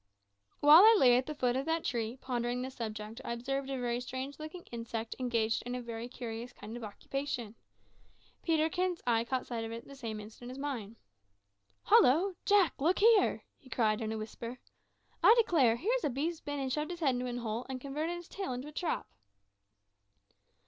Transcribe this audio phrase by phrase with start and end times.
[0.61, 3.77] While I lay at the foot of that tree, pondering this subject, I observed a
[3.77, 7.53] very strange looking insect engaged in a very curious kind of occupation.
[8.41, 10.95] Peterkin's eye caught sight of it at the same instant with mine.
[11.83, 12.33] "Hollo!
[12.47, 14.57] Jack, look here!" he cried in a whisper.
[15.21, 18.17] "I declare, here's a beast been and shoved its head into a hole, and converted
[18.17, 19.05] its tail into a trap!"